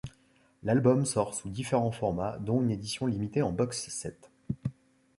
L'album 0.63 1.05
sort 1.05 1.35
sous 1.35 1.51
différents 1.51 1.91
formats 1.91 2.39
dont 2.39 2.59
une 2.63 2.71
édition 2.71 3.05
limitée 3.05 3.43
en 3.43 3.51
box 3.51 3.87
set. 3.89 4.31